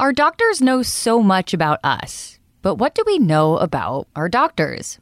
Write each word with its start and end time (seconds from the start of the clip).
Our 0.00 0.14
doctors 0.14 0.62
know 0.62 0.80
so 0.80 1.22
much 1.22 1.52
about 1.52 1.78
us, 1.84 2.38
but 2.62 2.76
what 2.76 2.94
do 2.94 3.02
we 3.04 3.18
know 3.18 3.58
about 3.58 4.08
our 4.16 4.30
doctors? 4.30 4.98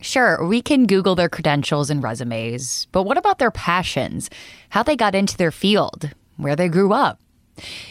Sure, 0.00 0.44
we 0.44 0.60
can 0.60 0.88
Google 0.88 1.14
their 1.14 1.28
credentials 1.28 1.90
and 1.90 2.02
resumes, 2.02 2.88
but 2.90 3.04
what 3.04 3.16
about 3.16 3.38
their 3.38 3.52
passions? 3.52 4.30
How 4.70 4.82
they 4.82 4.96
got 4.96 5.14
into 5.14 5.36
their 5.36 5.52
field? 5.52 6.10
Where 6.38 6.56
they 6.56 6.68
grew 6.68 6.92
up? 6.92 7.20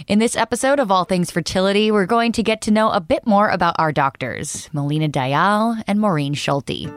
In 0.10 0.20
this 0.20 0.36
episode 0.36 0.82
of 0.82 0.92
All 0.92 1.06
Things 1.06 1.32
Fertility, 1.32 1.90
we're 1.90 2.06
going 2.06 2.34
to 2.34 2.44
get 2.44 2.60
to 2.64 2.72
know 2.72 2.90
a 2.90 3.00
bit 3.00 3.26
more 3.26 3.48
about 3.48 3.76
our 3.80 3.94
doctors, 3.94 4.70
Melina 4.74 5.08
Dayal 5.08 5.82
and 5.88 6.02
Maureen 6.02 6.34
Schulte. 6.34 6.92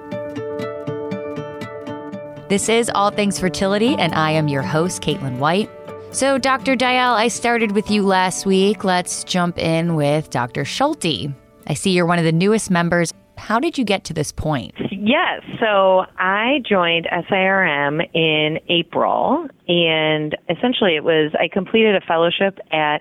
This 2.49 2.69
is 2.69 2.91
All 2.93 3.13
Things 3.13 3.39
Fertility, 3.39 3.95
and 3.95 4.17
I 4.17 4.33
am 4.33 4.49
your 4.49 4.63
host, 4.63 5.01
Caitlin 5.01 5.39
White. 5.39 5.71
So, 6.15 6.39
Dr. 6.39 6.77
Dayal, 6.77 7.13
I 7.13 7.27
started 7.27 7.73
with 7.73 7.91
you 7.91 8.05
last 8.05 8.47
week. 8.47 8.85
Let's 8.85 9.25
jump 9.25 9.59
in 9.59 9.97
with 9.97 10.31
Dr. 10.31 10.65
Schulte. 10.65 11.35
I 11.67 11.75
see 11.75 11.91
you're 11.91 12.07
one 12.07 12.21
of 12.21 12.25
the 12.25 12.31
newest 12.31 12.71
members. 12.71 13.13
How 13.37 13.59
did 13.59 13.77
you 13.77 13.85
get 13.85 14.05
to 14.05 14.15
this 14.15 14.31
point? 14.31 14.75
Yes, 14.93 15.43
so 15.59 16.05
I 16.17 16.61
joined 16.71 17.09
SIRM 17.29 18.01
in 18.15 18.61
April, 18.69 19.49
and 19.67 20.37
essentially 20.49 20.95
it 20.95 21.03
was 21.03 21.33
I 21.37 21.49
completed 21.49 21.97
a 21.97 22.01
fellowship 22.07 22.61
at 22.71 22.99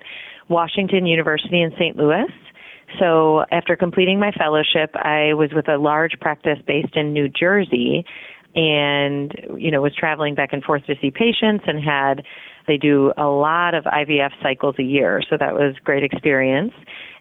Washington 0.50 1.06
University 1.06 1.62
in 1.62 1.70
St. 1.74 1.96
Louis. 1.96 2.26
So 2.98 3.46
after 3.52 3.76
completing 3.76 4.20
my 4.20 4.32
fellowship, 4.32 4.96
I 4.96 5.36
was 5.36 5.52
with 5.54 5.70
a 5.70 5.78
large 5.78 6.20
practice 6.20 6.58
based 6.66 6.96
in 6.96 7.14
New 7.14 7.30
Jersey 7.30 8.06
and 8.56 9.34
you 9.58 9.72
know 9.72 9.82
was 9.82 9.96
traveling 9.96 10.36
back 10.36 10.54
and 10.54 10.64
forth 10.64 10.86
to 10.86 10.96
see 11.02 11.12
patients 11.12 11.64
and 11.68 11.84
had 11.84 12.24
they 12.68 12.78
do 12.78 13.14
a 13.18 13.26
lot 13.28 13.74
of 13.74 13.84
IVF 13.86 14.32
cycles 14.42 14.76
a 14.80 14.84
year, 14.84 15.22
so 15.30 15.38
that 15.40 15.54
was 15.54 15.76
great 15.84 16.04
experience. 16.04 16.74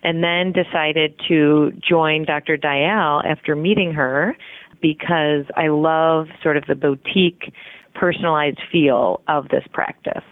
And 0.02 0.22
then 0.22 0.52
decided 0.52 1.14
to 1.28 1.72
join 1.88 2.24
Dr. 2.24 2.56
Dayal 2.56 3.24
after 3.24 3.54
meeting 3.54 3.92
her 3.92 4.36
because 4.80 5.44
I 5.56 5.68
love 5.68 6.26
sort 6.42 6.56
of 6.56 6.64
the 6.66 6.74
boutique, 6.74 7.52
personalized 7.94 8.60
feel 8.70 9.22
of 9.28 9.48
this 9.48 9.64
practice. 9.72 10.24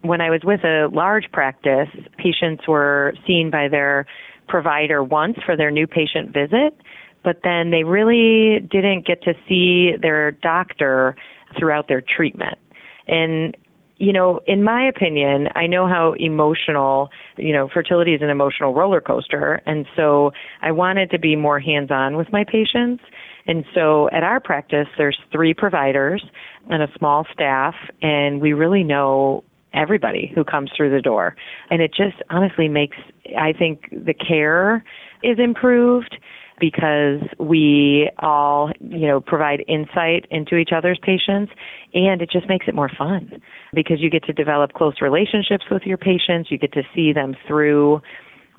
When 0.00 0.20
I 0.20 0.30
was 0.30 0.40
with 0.44 0.64
a 0.64 0.88
large 0.92 1.30
practice, 1.30 1.88
patients 2.16 2.66
were 2.66 3.14
seen 3.26 3.50
by 3.50 3.68
their 3.68 4.06
provider 4.48 5.04
once 5.04 5.36
for 5.44 5.56
their 5.56 5.70
new 5.70 5.86
patient 5.86 6.32
visit, 6.32 6.74
but 7.22 7.40
then 7.44 7.70
they 7.70 7.84
really 7.84 8.60
didn't 8.60 9.06
get 9.06 9.22
to 9.22 9.34
see 9.48 9.92
their 10.00 10.32
doctor 10.32 11.14
throughout 11.58 11.86
their 11.86 12.02
treatment. 12.02 12.58
And 13.06 13.56
you 13.98 14.12
know, 14.12 14.40
in 14.46 14.62
my 14.62 14.86
opinion, 14.86 15.48
I 15.54 15.66
know 15.66 15.86
how 15.86 16.14
emotional, 16.18 17.10
you 17.36 17.52
know, 17.52 17.68
fertility 17.72 18.14
is 18.14 18.22
an 18.22 18.30
emotional 18.30 18.74
roller 18.74 19.00
coaster. 19.00 19.62
And 19.66 19.86
so 19.96 20.32
I 20.60 20.72
wanted 20.72 21.10
to 21.10 21.18
be 21.18 21.36
more 21.36 21.60
hands 21.60 21.90
on 21.90 22.16
with 22.16 22.32
my 22.32 22.44
patients. 22.44 23.02
And 23.46 23.64
so 23.74 24.08
at 24.10 24.22
our 24.22 24.40
practice, 24.40 24.88
there's 24.98 25.18
three 25.30 25.54
providers 25.54 26.24
and 26.70 26.82
a 26.82 26.88
small 26.96 27.26
staff, 27.32 27.74
and 28.00 28.40
we 28.40 28.52
really 28.52 28.84
know 28.84 29.44
everybody 29.74 30.30
who 30.34 30.44
comes 30.44 30.70
through 30.76 30.90
the 30.90 31.00
door. 31.00 31.34
And 31.70 31.82
it 31.82 31.92
just 31.94 32.16
honestly 32.30 32.68
makes, 32.68 32.96
I 33.38 33.52
think, 33.52 33.88
the 33.90 34.14
care 34.14 34.84
is 35.22 35.38
improved 35.38 36.16
because 36.62 37.20
we 37.40 38.08
all, 38.20 38.70
you 38.78 39.08
know, 39.08 39.20
provide 39.20 39.64
insight 39.66 40.26
into 40.30 40.54
each 40.56 40.70
other's 40.74 40.98
patients 41.02 41.50
and 41.92 42.22
it 42.22 42.30
just 42.30 42.48
makes 42.48 42.66
it 42.68 42.74
more 42.74 42.88
fun 42.96 43.42
because 43.74 43.96
you 43.98 44.08
get 44.08 44.22
to 44.22 44.32
develop 44.32 44.72
close 44.72 44.94
relationships 45.02 45.64
with 45.72 45.82
your 45.82 45.98
patients, 45.98 46.52
you 46.52 46.58
get 46.58 46.72
to 46.72 46.84
see 46.94 47.12
them 47.12 47.34
through 47.48 48.00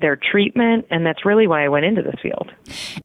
their 0.02 0.16
treatment 0.16 0.84
and 0.90 1.06
that's 1.06 1.24
really 1.24 1.46
why 1.46 1.64
I 1.64 1.68
went 1.68 1.86
into 1.86 2.02
this 2.02 2.20
field. 2.22 2.50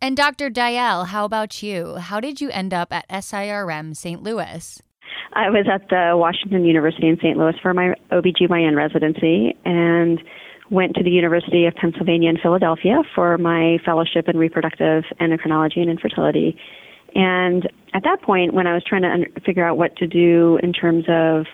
And 0.02 0.17
Dr. 0.17 0.50
Dayal, 0.50 1.08
how 1.08 1.23
about 1.23 1.63
you? 1.63 1.95
How 1.95 2.19
did 2.19 2.41
you 2.41 2.50
end 2.50 2.73
up 2.73 2.91
at 2.91 3.08
SIRM 3.09 3.95
St. 3.95 4.22
Louis? 4.22 4.81
I 5.31 5.50
was 5.50 5.66
at 5.74 5.88
the 5.88 6.12
Washington 6.16 6.66
University 6.66 7.07
in 7.07 7.16
St. 7.18 7.38
Louis 7.38 7.56
for 7.62 7.74
my 7.74 7.94
OBGYN 8.12 8.75
residency 8.75 9.56
and 9.63 10.19
went 10.69 10.96
to 10.96 11.03
the 11.03 11.09
University 11.09 11.66
of 11.66 11.75
Pennsylvania 11.75 12.30
in 12.30 12.38
Philadelphia 12.38 13.02
for 13.16 13.38
my 13.38 13.78
fellowship 13.84 14.28
in 14.28 14.38
reproductive 14.38 15.03
endocrinology 15.19 15.78
and 15.78 15.90
infertility. 15.90 16.57
And 17.16 17.68
at 17.94 18.03
that 18.03 18.22
point, 18.22 18.53
when 18.53 18.68
I 18.68 18.74
was 18.74 18.84
trying 18.84 19.02
to 19.02 19.41
figure 19.41 19.66
out 19.66 19.78
what 19.78 19.96
to 19.97 20.07
do 20.07 20.59
in 20.62 20.74
terms 20.74 21.06
of 21.07 21.46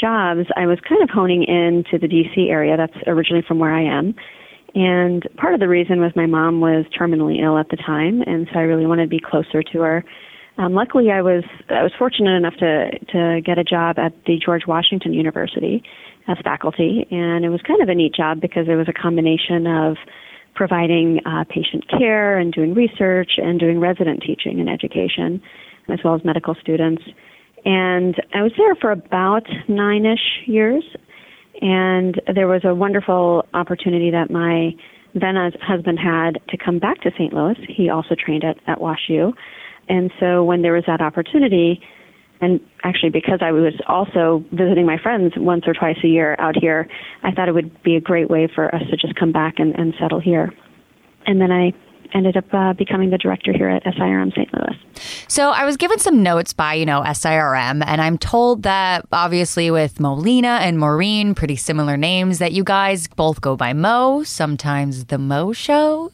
jobs, 0.00 0.46
I 0.56 0.66
was 0.66 0.78
kind 0.88 1.02
of 1.02 1.10
honing 1.10 1.42
in 1.42 1.84
to 1.90 1.98
the 1.98 2.06
DC 2.06 2.50
area. 2.50 2.76
That's 2.76 2.96
originally 3.06 3.44
from 3.46 3.58
where 3.58 3.74
I 3.74 3.82
am. 3.82 4.14
And 4.74 5.26
part 5.36 5.54
of 5.54 5.60
the 5.60 5.68
reason 5.68 6.00
was 6.00 6.12
my 6.16 6.26
mom 6.26 6.60
was 6.60 6.86
terminally 6.98 7.42
ill 7.42 7.58
at 7.58 7.68
the 7.68 7.76
time, 7.76 8.22
and 8.22 8.48
so 8.52 8.58
I 8.58 8.62
really 8.62 8.86
wanted 8.86 9.04
to 9.04 9.08
be 9.08 9.20
closer 9.20 9.62
to 9.62 9.80
her. 9.80 10.04
Um, 10.58 10.74
luckily, 10.74 11.10
I 11.10 11.22
was 11.22 11.44
I 11.70 11.82
was 11.82 11.92
fortunate 11.98 12.36
enough 12.36 12.54
to 12.58 12.90
to 13.12 13.40
get 13.44 13.58
a 13.58 13.64
job 13.64 13.98
at 13.98 14.12
the 14.26 14.38
George 14.44 14.66
Washington 14.66 15.14
University, 15.14 15.82
as 16.28 16.36
faculty, 16.44 17.06
and 17.10 17.44
it 17.44 17.48
was 17.48 17.60
kind 17.66 17.82
of 17.82 17.88
a 17.88 17.94
neat 17.94 18.14
job 18.14 18.40
because 18.40 18.68
it 18.68 18.74
was 18.74 18.88
a 18.88 18.92
combination 18.92 19.66
of 19.66 19.96
providing 20.54 21.20
uh, 21.24 21.44
patient 21.48 21.88
care 21.88 22.38
and 22.38 22.52
doing 22.52 22.74
research 22.74 23.32
and 23.38 23.58
doing 23.58 23.80
resident 23.80 24.22
teaching 24.22 24.60
and 24.60 24.68
education, 24.68 25.40
as 25.88 25.98
well 26.04 26.14
as 26.14 26.24
medical 26.24 26.54
students. 26.60 27.02
And 27.64 28.14
I 28.34 28.42
was 28.42 28.52
there 28.58 28.74
for 28.74 28.90
about 28.90 29.46
nine 29.68 30.04
ish 30.04 30.46
years, 30.46 30.84
and 31.62 32.20
there 32.34 32.46
was 32.46 32.62
a 32.64 32.74
wonderful 32.74 33.46
opportunity 33.54 34.10
that 34.10 34.30
my 34.30 34.72
then 35.14 35.34
husband 35.60 35.98
had 35.98 36.40
to 36.48 36.56
come 36.56 36.78
back 36.78 37.00
to 37.02 37.10
St. 37.12 37.32
Louis. 37.32 37.56
He 37.68 37.88
also 37.88 38.14
trained 38.14 38.44
at, 38.44 38.56
at 38.66 38.78
WashU. 38.78 39.32
And 39.88 40.10
so 40.20 40.44
when 40.44 40.62
there 40.62 40.72
was 40.72 40.84
that 40.86 41.00
opportunity, 41.00 41.80
and 42.40 42.60
actually, 42.82 43.10
because 43.10 43.38
I 43.40 43.52
was 43.52 43.74
also 43.86 44.44
visiting 44.50 44.84
my 44.84 44.98
friends 44.98 45.32
once 45.36 45.62
or 45.66 45.74
twice 45.74 45.98
a 46.02 46.08
year 46.08 46.34
out 46.40 46.56
here, 46.56 46.88
I 47.22 47.30
thought 47.30 47.48
it 47.48 47.52
would 47.52 47.82
be 47.82 47.94
a 47.94 48.00
great 48.00 48.28
way 48.28 48.48
for 48.52 48.74
us 48.74 48.82
to 48.90 48.96
just 48.96 49.14
come 49.14 49.30
back 49.30 49.58
and, 49.58 49.78
and 49.78 49.94
settle 50.00 50.20
here. 50.20 50.52
And 51.24 51.40
then 51.40 51.52
I 51.52 51.72
ended 52.14 52.36
up 52.36 52.44
uh, 52.52 52.72
becoming 52.72 53.10
the 53.10 53.18
director 53.18 53.52
here 53.52 53.68
at 53.68 53.84
SIRM 53.84 54.32
St. 54.32 54.52
Louis. 54.52 54.76
So 55.28 55.50
I 55.50 55.64
was 55.64 55.76
given 55.76 55.98
some 55.98 56.22
notes 56.22 56.52
by, 56.52 56.74
you 56.74 56.84
know, 56.84 57.02
SIRM, 57.02 57.82
and 57.86 58.00
I'm 58.00 58.18
told 58.18 58.64
that 58.64 59.06
obviously 59.12 59.70
with 59.70 60.00
Melina 60.00 60.58
and 60.62 60.78
Maureen, 60.78 61.34
pretty 61.34 61.56
similar 61.56 61.96
names, 61.96 62.38
that 62.38 62.52
you 62.52 62.64
guys 62.64 63.08
both 63.08 63.40
go 63.40 63.56
by 63.56 63.72
Mo, 63.72 64.22
sometimes 64.24 65.06
the 65.06 65.18
Mo 65.18 65.52
Show. 65.52 66.12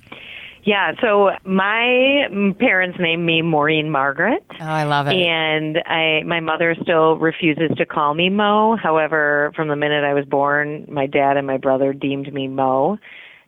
Yeah, 0.68 0.92
so 1.00 1.30
my 1.46 2.28
parents 2.60 2.98
named 3.00 3.24
me 3.24 3.40
Maureen 3.40 3.90
Margaret. 3.90 4.44
Oh, 4.60 4.64
I 4.66 4.84
love 4.84 5.06
it. 5.06 5.14
And 5.14 5.78
I 5.78 6.22
my 6.26 6.40
mother 6.40 6.76
still 6.82 7.16
refuses 7.16 7.70
to 7.78 7.86
call 7.86 8.12
me 8.12 8.28
Mo. 8.28 8.76
However, 8.76 9.50
from 9.56 9.68
the 9.68 9.76
minute 9.76 10.04
I 10.04 10.12
was 10.12 10.26
born, 10.26 10.84
my 10.86 11.06
dad 11.06 11.38
and 11.38 11.46
my 11.46 11.56
brother 11.56 11.94
deemed 11.94 12.30
me 12.34 12.48
Mo, 12.48 12.98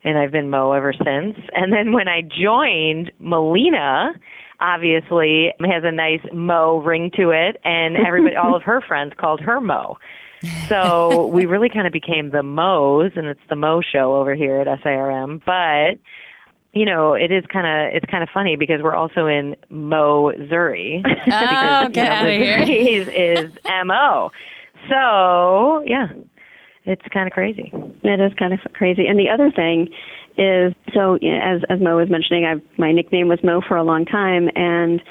and 0.03 0.17
I've 0.17 0.31
been 0.31 0.49
Mo 0.49 0.71
ever 0.71 0.93
since. 0.93 1.37
And 1.53 1.71
then 1.71 1.93
when 1.93 2.07
I 2.07 2.23
joined 2.23 3.11
Melina, 3.19 4.13
obviously 4.59 5.53
has 5.59 5.83
a 5.85 5.91
nice 5.91 6.25
Mo 6.33 6.79
ring 6.79 7.11
to 7.17 7.29
it, 7.29 7.61
and 7.63 7.97
everybody 7.97 8.35
all 8.35 8.55
of 8.55 8.63
her 8.63 8.81
friends 8.87 9.13
called 9.15 9.41
her 9.41 9.61
Mo. 9.61 9.99
So 10.69 11.27
we 11.27 11.45
really 11.45 11.69
kind 11.69 11.85
of 11.85 11.93
became 11.93 12.31
the 12.31 12.41
Mo's, 12.41 13.11
and 13.15 13.27
it's 13.27 13.39
the 13.47 13.55
Mo 13.55 13.81
show 13.83 14.15
over 14.15 14.33
here 14.33 14.59
at 14.59 14.65
SIRM. 14.81 15.39
But 15.45 15.99
you 16.73 16.85
know, 16.85 17.13
it 17.13 17.31
is 17.31 17.43
kind 17.51 17.67
of 17.67 17.95
it's 17.95 18.09
kind 18.09 18.23
of 18.23 18.29
funny 18.33 18.55
because 18.55 18.81
we're 18.81 18.95
also 18.95 19.27
in 19.27 19.55
Missouri. 19.69 21.03
Oh, 21.33 21.87
because, 21.87 21.91
get 21.93 22.11
out 22.11 22.25
of 22.25 22.31
here. 22.31 22.61
is, 22.61 23.07
is 23.07 23.51
Mo. 23.85 24.31
So 24.89 25.83
yeah, 25.85 26.07
it's 26.85 27.01
kind 27.13 27.27
of 27.27 27.33
crazy. 27.33 27.71
It 28.03 28.19
is 28.19 28.33
kind 28.37 28.53
of 28.53 28.59
crazy. 28.73 29.05
And 29.07 29.19
the 29.19 29.29
other 29.29 29.51
thing 29.51 29.89
is, 30.37 30.73
so 30.93 31.17
you 31.21 31.31
know, 31.31 31.39
as 31.41 31.61
as 31.69 31.79
Mo 31.81 31.97
was 31.97 32.09
mentioning, 32.09 32.45
I 32.45 32.55
my 32.79 32.91
nickname 32.91 33.27
was 33.27 33.39
Mo 33.43 33.61
for 33.67 33.77
a 33.77 33.83
long 33.83 34.05
time, 34.05 34.49
and 34.55 35.01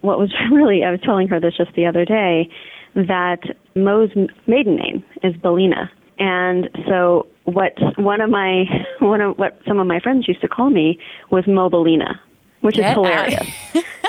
what 0.00 0.18
was 0.18 0.32
really 0.52 0.84
I 0.84 0.90
was 0.90 1.00
telling 1.02 1.28
her 1.28 1.38
this 1.40 1.56
just 1.56 1.74
the 1.74 1.86
other 1.86 2.04
day 2.04 2.48
that 2.94 3.40
Mo's 3.76 4.10
maiden 4.46 4.76
name 4.76 5.04
is 5.22 5.34
Belina, 5.34 5.88
and 6.18 6.68
so 6.88 7.26
what 7.44 7.72
one 7.98 8.20
of 8.20 8.30
my 8.30 8.64
one 9.00 9.20
of 9.20 9.38
what 9.38 9.58
some 9.66 9.78
of 9.78 9.86
my 9.86 10.00
friends 10.00 10.28
used 10.28 10.40
to 10.42 10.48
call 10.48 10.70
me 10.70 10.98
was 11.30 11.44
Mobilina, 11.46 12.20
which 12.60 12.76
Get 12.76 12.90
is 12.90 12.94
hilarious. 12.94 13.56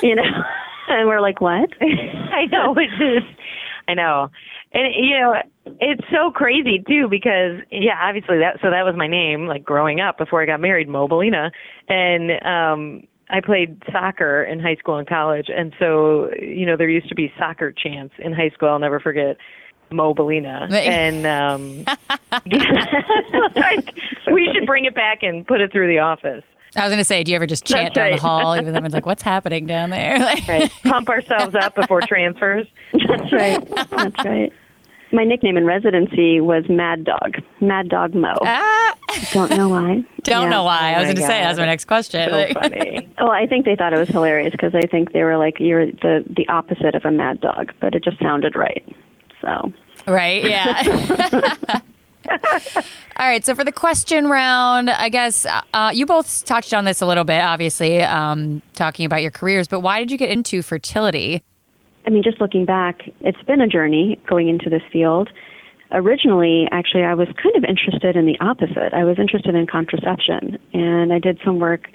you 0.04 0.16
know, 0.16 0.24
and 0.90 1.08
we're 1.08 1.22
like, 1.22 1.42
what? 1.42 1.70
I 1.82 2.46
know 2.52 2.76
it's 2.78 2.92
just, 2.98 3.40
I 3.88 3.94
know, 3.94 4.30
and 4.74 4.94
you 4.96 5.20
know, 5.20 5.36
it's 5.80 6.04
so 6.12 6.32
crazy 6.32 6.84
too 6.88 7.08
because 7.10 7.62
yeah, 7.72 7.98
obviously 8.02 8.38
that 8.40 8.58
so 8.62 8.70
that 8.70 8.84
was 8.84 8.96
my 8.96 9.08
name 9.08 9.48
like 9.48 9.64
growing 9.64 10.00
up 10.00 10.18
before 10.18 10.42
I 10.42 10.46
got 10.46 10.60
married, 10.60 10.88
Mobilina, 10.88 11.52
and 11.88 12.32
um 12.46 13.08
I 13.30 13.40
played 13.40 13.82
soccer 13.92 14.44
in 14.44 14.60
high 14.60 14.76
school 14.76 14.98
and 14.98 15.08
college, 15.08 15.48
and 15.48 15.74
so 15.80 16.30
you 16.40 16.66
know 16.66 16.76
there 16.76 16.90
used 16.90 17.10
to 17.10 17.16
be 17.16 17.32
soccer 17.40 17.72
chants 17.72 18.14
in 18.20 18.34
high 18.34 18.50
school. 18.54 18.70
I'll 18.70 18.80
never 18.80 19.00
forget 19.00 19.38
Mo 19.92 20.14
Bellina. 20.14 20.72
and 20.72 21.26
um, 21.28 21.84
like, 23.56 23.94
we 24.32 24.50
should 24.54 24.66
bring 24.66 24.86
it 24.86 24.96
back 24.96 25.24
and 25.24 25.46
put 25.46 25.62
it 25.62 25.72
through 25.72 25.88
the 25.88 26.00
office. 26.00 26.44
I 26.76 26.84
was 26.86 26.90
going 26.90 27.00
to 27.00 27.06
say, 27.06 27.24
do 27.24 27.32
you 27.32 27.36
ever 27.36 27.46
just 27.46 27.66
chant 27.66 27.94
That's 27.94 27.96
down 27.96 28.12
right. 28.12 28.16
the 28.16 28.22
hall? 28.22 28.56
Even 28.56 28.74
though 28.74 28.80
it's 28.86 28.94
like, 28.94 29.06
what's 29.06 29.22
happening 29.24 29.66
down 29.66 29.90
there? 29.90 30.18
Right. 30.48 30.72
Pump 30.84 31.10
ourselves 31.10 31.54
up 31.56 31.76
before 31.76 32.02
transfers. 32.02 32.66
That's 33.08 33.32
right. 33.34 33.68
That's 33.92 34.24
right. 34.26 34.54
My 35.14 35.26
nickname 35.26 35.58
in 35.58 35.66
residency 35.66 36.40
was 36.40 36.64
Mad 36.70 37.04
Dog, 37.04 37.36
Mad 37.60 37.90
Dog 37.90 38.16
Mo. 38.16 38.34
ah, 38.42 38.96
Don't 39.34 39.52
know 39.52 39.68
why. 39.68 40.06
don't 40.24 40.44
Yeah. 40.44 40.50
know 40.50 40.64
why. 40.64 40.94
I 40.94 41.00
was 41.00 41.10
Oh 41.10 41.14
going 41.14 41.16
to 41.18 41.22
say, 41.24 41.42
God. 41.42 41.48
that's 41.50 41.60
my 41.60 41.66
next 41.66 41.86
question. 41.86 42.30
So 42.30 42.36
Like- 42.38 42.54
funny. 42.54 43.10
Well, 43.20 43.32
I 43.32 43.46
think 43.46 43.66
they 43.66 43.76
thought 43.76 43.92
it 43.92 44.00
was 44.00 44.08
hilarious 44.08 44.54
because 44.54 44.74
I 44.74 44.84
think 44.88 45.12
they 45.12 45.24
were 45.24 45.36
like, 45.36 45.60
"You're 45.60 45.88
the 45.88 46.24
the 46.30 46.48
opposite 46.48 46.96
of 46.96 47.04
a 47.04 47.12
mad 47.12 47.42
dog," 47.42 47.74
but 47.82 47.94
it 47.94 48.06
just 48.06 48.20
sounded 48.20 48.56
right. 48.56 48.84
So 49.42 49.74
Right? 50.08 50.44
Yeah. 50.44 51.80
All 53.18 53.28
right. 53.28 53.44
So 53.44 53.56
for 53.56 53.64
the 53.64 53.72
question 53.72 54.28
round, 54.28 54.90
I 54.90 55.10
guess 55.10 55.46
uh, 55.74 55.92
you 55.94 56.06
both 56.06 56.46
touched 56.46 56.74
on 56.74 56.86
this 56.86 57.02
a 57.02 57.06
little 57.06 57.24
bit, 57.24 57.42
obviously, 57.42 58.02
um, 58.02 58.62
talking 58.74 59.06
about 59.06 59.22
your 59.22 59.32
careers, 59.32 59.68
but 59.68 59.82
why 59.82 60.00
did 60.00 60.12
you 60.12 60.18
get 60.18 60.30
into 60.30 60.62
fertility? 60.62 61.44
I 62.06 62.10
mean, 62.10 62.24
just 62.24 62.42
looking 62.42 62.66
back, 62.66 63.02
it's 63.22 63.42
been 63.44 63.62
a 63.62 63.68
journey 63.68 64.20
going 64.28 64.50
into 64.50 64.70
this 64.70 64.82
field. 64.92 65.30
Originally, 65.92 66.68
actually, 66.72 67.04
I 67.04 67.14
was 67.14 67.28
kind 67.42 67.56
of 67.56 67.64
interested 67.64 68.16
in 68.16 68.26
the 68.26 68.40
opposite. 68.40 68.94
I 68.94 69.04
was 69.04 69.20
interested 69.20 69.54
in 69.56 69.68
contraception, 69.68 70.58
and 70.74 71.12
I 71.14 71.20
did 71.20 71.40
some 71.44 71.60
work 71.60 71.90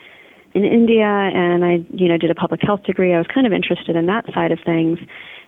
in 0.57 0.65
India, 0.65 1.05
and 1.05 1.65
I, 1.65 1.85
you 1.93 2.09
know, 2.09 2.17
did 2.17 2.31
a 2.31 2.35
public 2.35 2.63
health 2.63 2.83
degree. 2.85 3.13
I 3.13 3.19
was 3.19 3.27
kind 3.33 3.47
of 3.47 3.53
interested 3.53 3.95
in 3.95 4.07
that 4.07 4.25
side 4.33 4.53
of 4.53 4.59
things. 4.65 4.99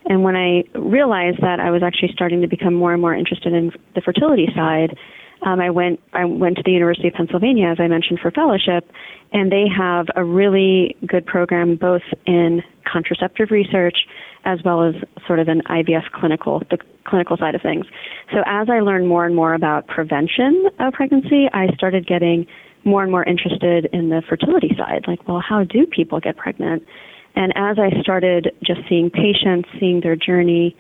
And 0.04 0.22
when 0.22 0.36
I 0.36 0.64
realized 0.78 1.40
that 1.40 1.60
I 1.60 1.70
was 1.70 1.82
actually 1.82 2.12
starting 2.12 2.42
to 2.42 2.46
become 2.46 2.74
more 2.74 2.92
and 2.92 3.00
more 3.00 3.14
interested 3.14 3.54
in 3.54 3.72
the 3.94 4.02
fertility 4.02 4.48
side, 4.54 4.96
um, 5.42 5.60
I 5.60 5.70
went 5.70 6.00
I 6.12 6.24
went 6.26 6.56
to 6.56 6.62
the 6.62 6.72
University 6.72 7.08
of 7.08 7.14
Pennsylvania, 7.14 7.68
as 7.68 7.78
I 7.80 7.86
mentioned, 7.86 8.18
for 8.20 8.30
fellowship, 8.30 8.90
and 9.32 9.50
they 9.50 9.64
have 9.74 10.06
a 10.14 10.24
really 10.24 10.96
good 11.06 11.24
program 11.24 11.76
both 11.76 12.02
in 12.26 12.62
contraceptive 12.84 13.50
research 13.50 13.96
as 14.44 14.58
well 14.64 14.82
as 14.82 14.94
sort 15.26 15.38
of 15.38 15.48
an 15.48 15.62
IVF 15.70 16.10
clinical 16.12 16.62
the 16.70 16.78
clinical 17.06 17.36
side 17.38 17.54
of 17.54 17.62
things. 17.62 17.86
So 18.32 18.42
as 18.46 18.68
I 18.68 18.80
learned 18.80 19.08
more 19.08 19.24
and 19.24 19.34
more 19.34 19.54
about 19.54 19.86
prevention 19.86 20.66
of 20.80 20.92
pregnancy, 20.92 21.48
I 21.52 21.72
started 21.74 22.06
getting 22.06 22.46
more 22.88 23.02
and 23.02 23.10
more 23.12 23.24
interested 23.24 23.88
in 23.92 24.08
the 24.08 24.22
fertility 24.28 24.70
side. 24.76 25.04
Like, 25.06 25.26
well, 25.28 25.42
how 25.46 25.64
do 25.64 25.86
people 25.86 26.20
get 26.20 26.36
pregnant? 26.36 26.82
And 27.36 27.52
as 27.56 27.78
I 27.78 28.00
started 28.00 28.52
just 28.64 28.80
seeing 28.88 29.10
patients, 29.10 29.68
seeing 29.78 30.00
their 30.00 30.16
journey, 30.16 30.76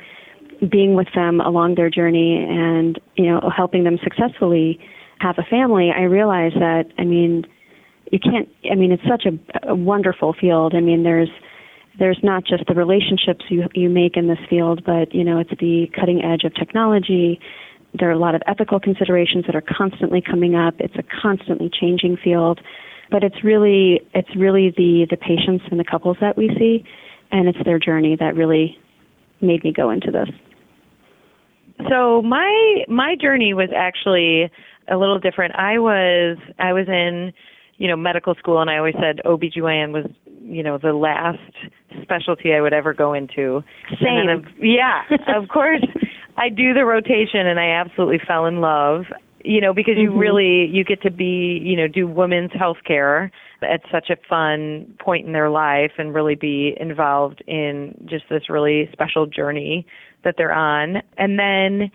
being 0.66 0.94
with 0.94 1.08
them 1.14 1.40
along 1.40 1.76
their 1.76 1.90
journey 1.90 2.44
and 2.48 3.00
you 3.16 3.26
know 3.26 3.50
helping 3.54 3.84
them 3.84 3.98
successfully 4.02 4.80
have 5.20 5.36
a 5.38 5.42
family 5.48 5.90
i 5.96 6.02
realized 6.02 6.56
that 6.56 6.84
i 6.98 7.04
mean 7.04 7.44
you 8.10 8.18
can't 8.18 8.48
i 8.70 8.74
mean 8.74 8.90
it's 8.90 9.02
such 9.08 9.24
a, 9.24 9.68
a 9.70 9.74
wonderful 9.74 10.34
field 10.40 10.74
i 10.74 10.80
mean 10.80 11.04
there's 11.04 11.30
there's 11.98 12.18
not 12.22 12.44
just 12.44 12.64
the 12.66 12.74
relationships 12.74 13.44
you 13.48 13.68
you 13.74 13.88
make 13.88 14.16
in 14.16 14.26
this 14.26 14.38
field 14.50 14.82
but 14.84 15.14
you 15.14 15.22
know 15.22 15.38
it's 15.38 15.50
the 15.60 15.86
cutting 15.94 16.24
edge 16.24 16.42
of 16.44 16.52
technology 16.54 17.38
there 17.94 18.08
are 18.08 18.12
a 18.12 18.18
lot 18.18 18.34
of 18.34 18.42
ethical 18.46 18.78
considerations 18.80 19.44
that 19.46 19.54
are 19.56 19.62
constantly 19.62 20.20
coming 20.20 20.54
up 20.54 20.74
it's 20.78 20.96
a 20.96 21.04
constantly 21.22 21.70
changing 21.80 22.16
field 22.22 22.60
but 23.10 23.22
it's 23.24 23.42
really 23.42 24.00
it's 24.14 24.34
really 24.36 24.72
the 24.76 25.06
the 25.10 25.16
patients 25.16 25.64
and 25.70 25.78
the 25.80 25.84
couples 25.84 26.16
that 26.20 26.36
we 26.36 26.48
see 26.58 26.84
and 27.30 27.48
it's 27.48 27.58
their 27.64 27.78
journey 27.78 28.16
that 28.18 28.34
really 28.34 28.76
made 29.40 29.62
me 29.64 29.72
go 29.72 29.90
into 29.90 30.10
this 30.10 30.28
So 31.88 32.22
my 32.22 32.84
my 32.88 33.14
journey 33.20 33.54
was 33.54 33.68
actually 33.74 34.50
a 34.90 34.96
little 34.96 35.18
different. 35.18 35.54
I 35.54 35.78
was 35.78 36.36
I 36.58 36.72
was 36.72 36.88
in, 36.88 37.32
you 37.76 37.86
know, 37.88 37.96
medical 37.96 38.34
school 38.34 38.60
and 38.60 38.68
I 38.68 38.78
always 38.78 38.94
said 39.00 39.20
OBGYN 39.24 39.92
was, 39.92 40.06
you 40.42 40.62
know, 40.62 40.78
the 40.78 40.92
last 40.92 41.38
specialty 42.02 42.52
I 42.52 42.60
would 42.60 42.72
ever 42.72 42.94
go 42.94 43.12
into. 43.14 43.62
Same. 44.02 44.28
of- 44.28 44.44
yeah, 44.60 45.02
of 45.36 45.48
course 45.48 45.84
I 46.38 46.48
do 46.48 46.72
the 46.72 46.84
rotation 46.84 47.46
and 47.46 47.58
I 47.58 47.70
absolutely 47.70 48.20
fell 48.24 48.46
in 48.46 48.60
love, 48.60 49.06
you 49.44 49.60
know, 49.60 49.74
because 49.74 49.94
you 49.96 50.10
mm-hmm. 50.10 50.18
really 50.18 50.66
you 50.66 50.84
get 50.84 51.02
to 51.02 51.10
be, 51.10 51.60
you 51.62 51.76
know, 51.76 51.88
do 51.88 52.06
women's 52.06 52.52
health 52.52 52.78
care 52.86 53.32
at 53.62 53.80
such 53.90 54.08
a 54.08 54.16
fun 54.28 54.94
point 55.00 55.26
in 55.26 55.32
their 55.32 55.50
life 55.50 55.92
and 55.98 56.14
really 56.14 56.36
be 56.36 56.76
involved 56.78 57.42
in 57.48 57.92
just 58.08 58.24
this 58.30 58.48
really 58.48 58.88
special 58.92 59.26
journey 59.26 59.84
that 60.24 60.36
they're 60.38 60.54
on. 60.54 61.02
And 61.16 61.38
then, 61.38 61.90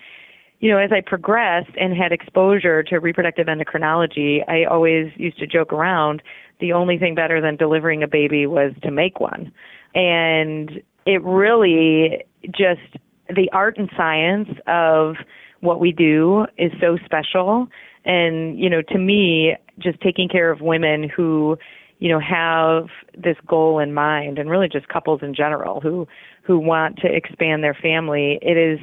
you 0.59 0.69
know, 0.69 0.77
as 0.77 0.91
I 0.91 0.99
progressed 0.99 1.71
and 1.79 1.95
had 1.95 2.11
exposure 2.11 2.83
to 2.83 2.99
reproductive 2.99 3.47
endocrinology, 3.47 4.47
I 4.49 4.65
always 4.65 5.11
used 5.15 5.39
to 5.39 5.47
joke 5.47 5.71
around 5.71 6.21
the 6.59 6.73
only 6.73 6.97
thing 6.97 7.15
better 7.15 7.39
than 7.39 7.55
delivering 7.55 8.03
a 8.03 8.07
baby 8.07 8.45
was 8.45 8.73
to 8.83 8.91
make 8.91 9.21
one. 9.21 9.53
And 9.95 10.81
it 11.05 11.21
really 11.23 12.23
just 12.51 12.97
the 13.29 13.49
art 13.51 13.77
and 13.77 13.89
science 13.95 14.49
of 14.67 15.15
what 15.61 15.79
we 15.79 15.91
do 15.91 16.45
is 16.57 16.71
so 16.81 16.97
special. 17.05 17.67
And, 18.05 18.59
you 18.59 18.69
know, 18.69 18.81
to 18.89 18.97
me, 18.97 19.55
just 19.79 19.99
taking 20.01 20.27
care 20.27 20.51
of 20.51 20.61
women 20.61 21.09
who, 21.09 21.57
you 21.99 22.09
know, 22.09 22.19
have 22.19 22.87
this 23.17 23.37
goal 23.47 23.79
in 23.79 23.93
mind 23.93 24.37
and 24.37 24.49
really 24.49 24.67
just 24.67 24.89
couples 24.89 25.21
in 25.23 25.33
general 25.33 25.79
who, 25.79 26.07
who 26.43 26.59
want 26.59 26.97
to 26.97 27.07
expand 27.07 27.63
their 27.63 27.73
family, 27.73 28.39
it 28.41 28.57
is, 28.57 28.79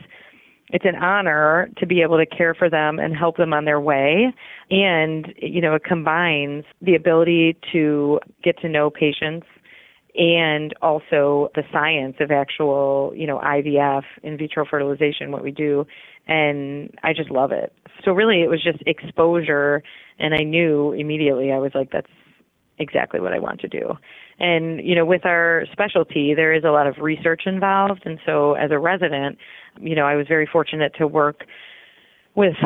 it's 0.73 0.87
an 0.87 0.97
honor 0.97 1.69
to 1.77 1.87
be 1.87 2.01
able 2.01 2.17
to 2.17 2.25
care 2.25 2.55
for 2.55 2.71
them 2.71 2.99
and 2.99 3.15
help 3.15 3.37
them 3.37 3.53
on 3.53 3.67
their 3.67 3.81
way. 3.81 4.33
And, 4.71 5.35
you 5.37 5.61
know, 5.61 5.75
it 5.75 5.85
combines 5.85 6.65
the 6.81 6.95
ability 6.95 7.59
to 7.73 8.21
get 8.43 8.59
to 8.61 8.69
know 8.69 8.89
patients 8.89 9.47
and 10.21 10.75
also 10.83 11.49
the 11.55 11.63
science 11.73 12.17
of 12.21 12.31
actual, 12.31 13.11
you 13.17 13.27
know, 13.27 13.39
IVF, 13.39 14.03
in 14.23 14.37
vitro 14.37 14.67
fertilization, 14.67 15.33
what 15.33 15.43
we 15.43 15.51
do. 15.51 15.87
And 16.29 16.93
I 17.03 17.15
just 17.15 17.31
love 17.31 17.53
it. 17.53 17.73
So 18.05 18.13
really 18.13 18.43
it 18.43 18.49
was 18.49 18.63
just 18.63 18.83
exposure 18.87 19.83
and 20.19 20.35
I 20.35 20.45
knew 20.45 20.93
immediately 20.93 21.53
I 21.53 21.59
was 21.59 21.73
like, 21.75 21.91
that's 21.91 22.11
exactly 22.79 23.19
what 23.19 23.33
I 23.33 23.39
want 23.39 23.61
to 23.61 23.69
do. 23.69 23.95
And, 24.39 24.87
you 24.87 24.95
know, 24.95 25.07
with 25.07 25.25
our 25.25 25.65
specialty, 25.73 26.35
there 26.35 26.53
is 26.53 26.65
a 26.65 26.71
lot 26.71 26.87
of 26.87 26.99
research 26.99 27.43
involved. 27.47 28.03
And 28.05 28.19
so 28.27 28.53
as 28.53 28.71
a 28.71 28.79
resident, 28.79 29.39
you 29.81 29.95
know, 29.95 30.05
I 30.05 30.17
was 30.17 30.27
very 30.29 30.47
fortunate 30.47 30.93
to 30.99 31.07
work 31.07 31.45
with 32.35 32.57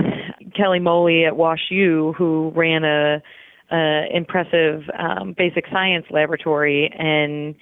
Kelly 0.57 0.81
Moley 0.81 1.25
at 1.25 1.37
Wash 1.37 1.71
U, 1.71 2.15
who 2.19 2.53
ran 2.57 2.83
a, 2.83 3.23
a 3.70 4.05
impressive 4.12 4.82
um, 4.99 5.35
basic 5.37 5.64
science 5.73 6.06
laboratory 6.11 6.90
and, 6.99 7.54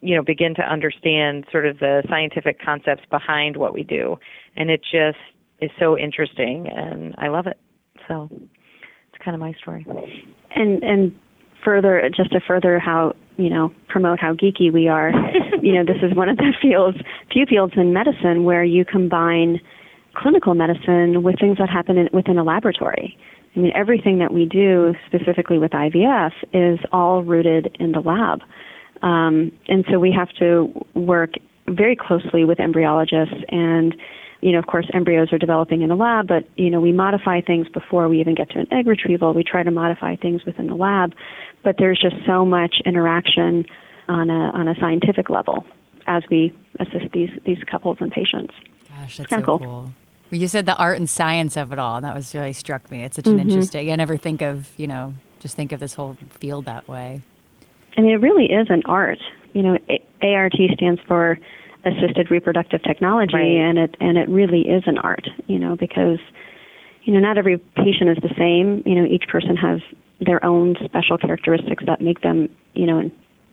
you 0.00 0.14
know, 0.14 0.22
begin 0.22 0.54
to 0.54 0.62
understand 0.62 1.44
sort 1.50 1.66
of 1.66 1.78
the 1.78 2.02
scientific 2.08 2.60
concepts 2.60 3.02
behind 3.10 3.56
what 3.56 3.74
we 3.74 3.82
do. 3.82 4.18
And 4.56 4.70
it 4.70 4.80
just 4.82 5.18
is 5.60 5.70
so 5.78 5.98
interesting 5.98 6.68
and 6.68 7.14
I 7.18 7.28
love 7.28 7.46
it. 7.46 7.58
So 8.06 8.28
it's 8.32 9.24
kind 9.24 9.34
of 9.34 9.40
my 9.40 9.52
story. 9.60 9.86
and 10.54 10.82
and 10.82 11.14
further 11.64 12.08
just 12.16 12.32
to 12.32 12.40
further 12.46 12.78
how 12.78 13.14
you 13.36 13.50
know 13.50 13.72
promote 13.88 14.18
how 14.20 14.32
geeky 14.32 14.72
we 14.72 14.88
are 14.88 15.10
you 15.62 15.74
know 15.74 15.84
this 15.84 16.02
is 16.02 16.16
one 16.16 16.28
of 16.28 16.36
the 16.36 16.52
fields 16.62 16.98
few 17.32 17.44
fields 17.46 17.72
in 17.76 17.92
medicine 17.92 18.44
where 18.44 18.64
you 18.64 18.84
combine 18.84 19.60
clinical 20.14 20.54
medicine 20.54 21.22
with 21.22 21.38
things 21.38 21.58
that 21.58 21.68
happen 21.68 21.98
in, 21.98 22.08
within 22.12 22.38
a 22.38 22.44
laboratory 22.44 23.16
i 23.58 23.60
mean 23.60 23.72
everything 23.74 24.18
that 24.18 24.32
we 24.32 24.46
do 24.46 24.94
specifically 25.06 25.58
with 25.58 25.72
ivf 25.72 26.32
is 26.52 26.78
all 26.92 27.22
rooted 27.22 27.76
in 27.78 27.92
the 27.92 28.00
lab 28.00 28.40
um, 29.02 29.52
and 29.68 29.84
so 29.90 29.98
we 29.98 30.12
have 30.12 30.28
to 30.38 30.72
work 30.94 31.34
very 31.68 31.94
closely 31.94 32.44
with 32.44 32.58
embryologists 32.58 33.44
and 33.48 33.94
you 34.40 34.52
know, 34.52 34.58
of 34.58 34.66
course, 34.66 34.86
embryos 34.94 35.32
are 35.32 35.38
developing 35.38 35.82
in 35.82 35.88
the 35.88 35.96
lab, 35.96 36.28
but 36.28 36.44
you 36.56 36.70
know, 36.70 36.80
we 36.80 36.92
modify 36.92 37.40
things 37.40 37.66
before 37.68 38.08
we 38.08 38.20
even 38.20 38.34
get 38.34 38.50
to 38.50 38.60
an 38.60 38.72
egg 38.72 38.86
retrieval. 38.86 39.34
We 39.34 39.42
try 39.42 39.62
to 39.62 39.70
modify 39.70 40.16
things 40.16 40.44
within 40.44 40.68
the 40.68 40.76
lab, 40.76 41.12
but 41.64 41.76
there's 41.78 42.00
just 42.00 42.14
so 42.24 42.44
much 42.44 42.76
interaction 42.84 43.66
on 44.08 44.30
a 44.30 44.50
on 44.54 44.68
a 44.68 44.74
scientific 44.78 45.28
level 45.28 45.66
as 46.06 46.22
we 46.30 46.56
assist 46.78 47.12
these 47.12 47.30
these 47.44 47.58
couples 47.68 47.98
and 48.00 48.12
patients. 48.12 48.54
Gosh, 48.88 49.18
that's 49.18 49.30
so 49.30 49.42
cool. 49.42 49.58
cool. 49.58 49.92
Well, 50.30 50.40
You 50.40 50.48
said 50.48 50.66
the 50.66 50.76
art 50.76 50.98
and 50.98 51.08
science 51.08 51.56
of 51.56 51.72
it 51.72 51.78
all. 51.78 51.96
and 51.96 52.04
That 52.04 52.14
was 52.14 52.34
really 52.34 52.52
struck 52.52 52.90
me. 52.90 53.02
It's 53.04 53.16
such 53.16 53.24
Mm-hmm. 53.24 53.38
an 53.38 53.48
interesting. 53.48 53.90
I 53.92 53.96
never 53.96 54.16
think 54.16 54.42
of 54.42 54.68
you 54.76 54.86
know 54.86 55.14
just 55.40 55.56
think 55.56 55.72
of 55.72 55.80
this 55.80 55.94
whole 55.94 56.16
field 56.30 56.64
that 56.66 56.88
way. 56.88 57.22
I 57.96 58.00
mean, 58.00 58.10
it 58.12 58.20
really 58.20 58.46
is 58.46 58.68
an 58.70 58.82
art. 58.86 59.18
You 59.52 59.62
know, 59.62 59.78
A- 59.88 60.34
ART 60.34 60.54
stands 60.74 61.00
for 61.06 61.38
assisted 61.84 62.30
reproductive 62.30 62.82
technology, 62.82 63.34
Right. 63.34 63.44
and 63.44 63.78
it 63.78 63.96
and 64.00 64.18
it 64.18 64.28
really 64.28 64.62
is 64.68 64.82
an 64.86 64.98
art. 64.98 65.28
You 65.46 65.58
know, 65.58 65.76
because 65.76 66.18
you 67.04 67.12
know 67.14 67.20
not 67.20 67.38
every 67.38 67.58
patient 67.58 68.10
is 68.10 68.18
the 68.22 68.34
same. 68.36 68.82
You 68.84 69.00
know, 69.00 69.06
each 69.08 69.28
person 69.28 69.56
has 69.56 69.80
their 70.20 70.44
own 70.44 70.76
special 70.84 71.16
characteristics 71.16 71.84
that 71.86 72.00
make 72.00 72.20
them 72.22 72.48
you 72.74 72.86
know 72.86 73.10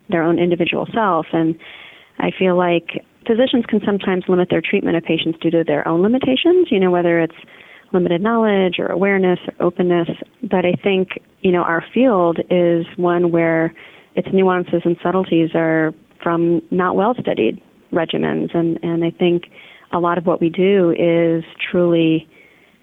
their 0.08 0.22
own 0.22 0.38
individual 0.38 0.86
self, 0.92 1.26
and 1.32 1.56
I 2.18 2.30
feel 2.38 2.56
like 2.56 3.04
physicians 3.26 3.64
can 3.66 3.80
sometimes 3.84 4.24
limit 4.28 4.48
their 4.50 4.62
treatment 4.62 4.96
of 4.96 5.04
patients 5.04 5.38
due 5.40 5.50
to 5.50 5.64
their 5.64 5.86
own 5.86 6.02
limitations, 6.02 6.68
you 6.70 6.80
know, 6.80 6.90
whether 6.90 7.20
it's 7.20 7.36
limited 7.92 8.20
knowledge 8.20 8.78
or 8.78 8.86
awareness 8.86 9.38
or 9.58 9.66
openness. 9.66 10.08
But 10.42 10.64
I 10.64 10.72
think, 10.82 11.08
you 11.40 11.52
know, 11.52 11.62
our 11.62 11.84
field 11.94 12.38
is 12.50 12.86
one 12.96 13.30
where 13.30 13.74
its 14.14 14.28
nuances 14.32 14.82
and 14.84 14.96
subtleties 15.02 15.50
are 15.54 15.92
from 16.22 16.62
not 16.70 16.96
well 16.96 17.14
studied 17.20 17.60
regimens. 17.92 18.54
And, 18.54 18.78
and 18.82 19.04
I 19.04 19.10
think 19.10 19.44
a 19.92 19.98
lot 19.98 20.18
of 20.18 20.26
what 20.26 20.40
we 20.40 20.48
do 20.48 20.94
is 20.98 21.44
truly 21.70 22.28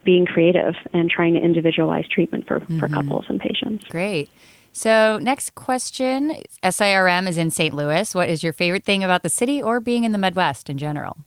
being 0.06 0.26
creative 0.26 0.76
and 0.94 1.10
trying 1.10 1.34
to 1.34 1.40
individualize 1.40 2.08
treatment 2.08 2.48
for, 2.48 2.60
mm-hmm. 2.60 2.80
for 2.80 2.88
couples 2.88 3.26
and 3.30 3.40
patients. 3.40 3.86
Great. 3.86 4.30
So, 4.76 5.20
next 5.20 5.54
question 5.54 6.36
SIRM 6.64 7.28
is 7.28 7.38
in 7.38 7.52
St. 7.52 7.76
Louis. 7.76 8.14
What 8.16 8.28
is 8.28 8.44
your 8.44 8.54
favorite 8.54 8.84
thing 8.84 9.04
about 9.04 9.22
the 9.22 9.30
city 9.30 9.62
or 9.62 9.80
being 9.80 10.04
in 10.04 10.14
the 10.14 10.18
Midwest 10.18 10.68
in 10.68 10.80
general? 10.80 11.18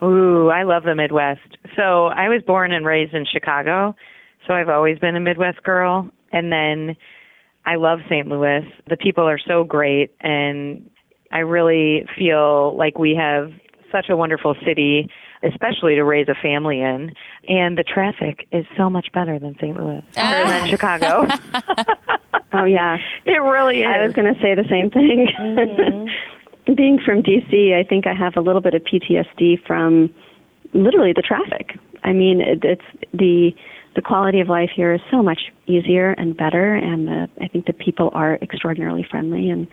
Ooh, 0.00 0.50
I 0.50 0.62
love 0.62 0.84
the 0.84 0.94
Midwest. 0.94 1.58
So, 1.76 2.06
I 2.06 2.28
was 2.28 2.42
born 2.46 2.72
and 2.72 2.86
raised 2.86 3.12
in 3.12 3.26
Chicago. 3.26 3.96
So, 4.46 4.54
I've 4.54 4.68
always 4.68 5.00
been 5.00 5.16
a 5.16 5.20
Midwest 5.20 5.64
girl. 5.64 6.08
And 6.32 6.52
then 6.52 6.96
I 7.66 7.74
love 7.74 7.98
St. 8.08 8.28
Louis. 8.28 8.62
The 8.88 8.96
people 8.96 9.24
are 9.24 9.38
so 9.38 9.64
great. 9.64 10.14
And 10.20 10.88
I 11.32 11.38
really 11.38 12.06
feel 12.16 12.76
like 12.76 12.98
we 12.98 13.16
have 13.16 13.50
such 13.90 14.08
a 14.10 14.16
wonderful 14.16 14.54
city, 14.64 15.08
especially 15.42 15.94
to 15.94 16.04
raise 16.04 16.28
a 16.28 16.34
family 16.40 16.80
in. 16.80 17.12
And 17.48 17.78
the 17.78 17.84
traffic 17.84 18.46
is 18.52 18.64
so 18.76 18.90
much 18.90 19.08
better 19.12 19.38
than 19.38 19.54
St. 19.60 19.76
Louis 19.76 19.98
or 19.98 20.04
than 20.14 20.62
ah. 20.62 20.66
Chicago. 20.66 21.26
oh 22.54 22.64
yeah, 22.64 22.98
it 23.24 23.42
really 23.42 23.80
is. 23.80 23.86
I 23.86 24.04
was 24.04 24.12
going 24.12 24.32
to 24.32 24.40
say 24.40 24.54
the 24.54 24.68
same 24.68 24.90
thing. 24.90 25.28
Mm-hmm. 25.38 26.74
Being 26.74 26.98
from 27.04 27.22
DC, 27.22 27.78
I 27.78 27.86
think 27.86 28.06
I 28.06 28.14
have 28.14 28.36
a 28.36 28.40
little 28.40 28.62
bit 28.62 28.72
of 28.74 28.82
PTSD 28.82 29.66
from 29.66 30.14
literally 30.72 31.12
the 31.12 31.22
traffic. 31.22 31.78
I 32.04 32.12
mean, 32.12 32.40
it, 32.40 32.64
it's 32.64 33.10
the 33.12 33.52
the 33.94 34.02
quality 34.02 34.40
of 34.40 34.48
life 34.48 34.70
here 34.74 34.92
is 34.92 35.00
so 35.10 35.22
much 35.22 35.52
easier 35.66 36.10
and 36.12 36.36
better, 36.36 36.74
and 36.74 37.06
the, 37.06 37.28
I 37.40 37.48
think 37.48 37.66
the 37.66 37.72
people 37.72 38.10
are 38.12 38.36
extraordinarily 38.42 39.06
friendly. 39.08 39.50
And 39.50 39.68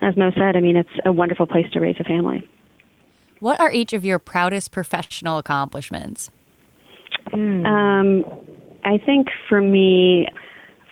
as 0.00 0.16
Mo 0.16 0.30
said, 0.34 0.56
I 0.56 0.60
mean, 0.60 0.76
it's 0.76 0.88
a 1.04 1.12
wonderful 1.12 1.46
place 1.46 1.66
to 1.72 1.80
raise 1.80 1.96
a 2.00 2.04
family. 2.04 2.48
What 3.40 3.60
are 3.60 3.70
each 3.70 3.92
of 3.92 4.04
your 4.04 4.18
proudest 4.18 4.72
professional 4.72 5.38
accomplishments? 5.38 6.30
Mm. 7.32 7.66
Um, 7.66 8.24
I 8.84 8.98
think 8.98 9.28
for 9.48 9.60
me, 9.60 10.28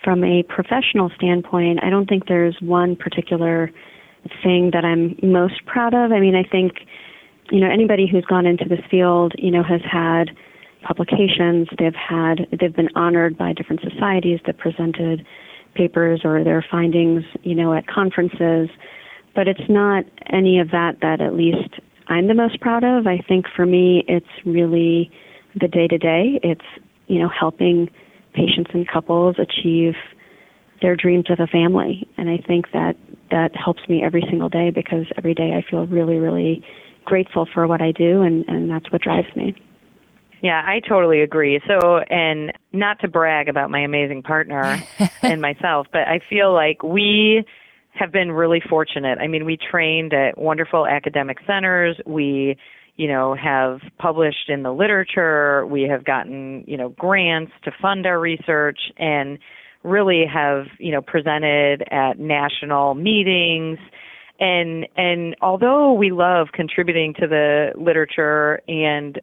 from 0.07 0.23
a 0.23 0.41
professional 0.43 1.11
standpoint, 1.17 1.83
I 1.83 1.89
don't 1.89 2.07
think 2.07 2.29
there's 2.29 2.55
one 2.61 2.95
particular 2.95 3.69
thing 4.41 4.71
that 4.71 4.85
I'm 4.85 5.17
most 5.21 5.65
proud 5.65 5.93
of. 5.93 6.13
I 6.13 6.21
mean, 6.21 6.33
I 6.33 6.47
think, 6.49 6.75
you 7.51 7.59
know, 7.59 7.69
anybody 7.69 8.07
who's 8.09 8.23
gone 8.23 8.45
into 8.45 8.63
this 8.69 8.79
field, 8.89 9.33
you 9.37 9.51
know, 9.51 9.63
has 9.63 9.81
had 9.83 10.29
publications, 10.81 11.67
they've 11.77 11.93
had, 11.93 12.47
they've 12.57 12.73
been 12.73 12.87
honored 12.95 13.37
by 13.37 13.51
different 13.51 13.81
societies 13.81 14.39
that 14.45 14.57
presented 14.57 15.25
papers 15.75 16.21
or 16.23 16.41
their 16.41 16.65
findings, 16.71 17.25
you 17.43 17.53
know, 17.53 17.73
at 17.73 17.85
conferences. 17.87 18.69
But 19.35 19.49
it's 19.49 19.67
not 19.67 20.05
any 20.31 20.57
of 20.61 20.71
that 20.71 21.01
that 21.01 21.19
at 21.19 21.33
least 21.33 21.81
I'm 22.07 22.27
the 22.27 22.33
most 22.33 22.61
proud 22.61 22.85
of. 22.85 23.07
I 23.07 23.17
think 23.27 23.45
for 23.53 23.65
me, 23.65 24.05
it's 24.07 24.25
really 24.45 25.11
the 25.59 25.67
day 25.67 25.89
to 25.89 25.97
day. 25.97 26.39
It's, 26.43 26.63
you 27.07 27.19
know, 27.19 27.27
helping 27.27 27.89
patients 28.37 28.71
and 28.73 28.87
couples 28.87 29.35
achieve 29.39 29.95
their 30.81 30.95
dreams 30.95 31.25
of 31.29 31.39
a 31.39 31.47
family. 31.47 32.07
And 32.17 32.29
I 32.29 32.37
think 32.37 32.71
that 32.71 32.95
that 33.31 33.55
helps 33.55 33.81
me 33.89 34.03
every 34.03 34.23
single 34.29 34.49
day 34.49 34.69
because 34.69 35.05
every 35.17 35.33
day 35.33 35.53
I 35.53 35.69
feel 35.69 35.87
really, 35.87 36.17
really 36.17 36.63
grateful 37.03 37.47
for 37.51 37.67
what 37.67 37.81
I 37.81 37.91
do, 37.91 38.21
and, 38.21 38.45
and 38.47 38.69
that's 38.69 38.91
what 38.91 39.01
drives 39.01 39.33
me. 39.35 39.55
Yeah, 40.41 40.61
I 40.63 40.81
totally 40.87 41.21
agree. 41.21 41.59
So, 41.67 41.97
and 41.97 42.53
not 42.71 42.99
to 42.99 43.07
brag 43.07 43.49
about 43.49 43.71
my 43.71 43.79
amazing 43.79 44.21
partner 44.21 44.83
and 45.23 45.41
myself, 45.41 45.87
but 45.91 46.01
I 46.01 46.19
feel 46.29 46.53
like 46.53 46.83
we 46.83 47.43
have 47.93 48.11
been 48.11 48.31
really 48.31 48.61
fortunate. 48.69 49.17
I 49.19 49.27
mean, 49.27 49.45
we 49.45 49.57
trained 49.57 50.13
at 50.13 50.37
wonderful 50.37 50.85
academic 50.85 51.37
centers. 51.47 51.99
We, 52.05 52.55
you 52.97 53.07
know, 53.07 53.35
have 53.35 53.79
published 53.99 54.49
in 54.49 54.63
the 54.63 54.71
literature. 54.71 55.65
We 55.67 55.83
have 55.83 56.03
gotten, 56.03 56.63
you 56.67 56.77
know, 56.77 56.89
grants 56.89 57.51
to 57.63 57.71
fund 57.79 58.05
our 58.05 58.19
research 58.19 58.79
and 58.97 59.37
really 59.83 60.25
have, 60.31 60.65
you 60.79 60.91
know, 60.91 61.01
presented 61.01 61.83
at 61.91 62.19
national 62.19 62.95
meetings. 62.95 63.77
And 64.39 64.87
and 64.97 65.35
although 65.41 65.93
we 65.93 66.11
love 66.11 66.47
contributing 66.53 67.13
to 67.19 67.27
the 67.27 67.71
literature 67.75 68.61
and 68.67 69.19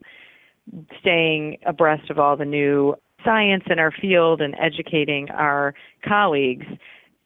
staying 1.01 1.59
abreast 1.67 2.11
of 2.11 2.19
all 2.19 2.37
the 2.37 2.45
new 2.45 2.95
science 3.25 3.65
in 3.69 3.79
our 3.79 3.91
field 3.91 4.41
and 4.41 4.55
educating 4.61 5.29
our 5.31 5.75
colleagues, 6.07 6.67